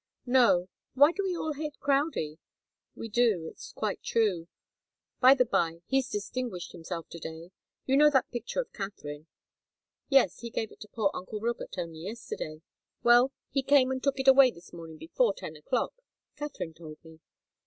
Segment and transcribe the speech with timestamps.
[0.25, 0.67] "No.
[0.95, 2.39] Why do we all hate Crowdie?
[2.95, 4.47] We do it's quite true.
[5.19, 7.51] By the bye, he's distinguished himself to day.
[7.85, 9.27] You know that picture of Katharine?"
[10.09, 12.63] "Yes he gave it to poor uncle Robert only yesterday."
[13.03, 15.93] "Well he came and took it away this morning before ten o'clock.
[16.35, 17.19] Katharine told me."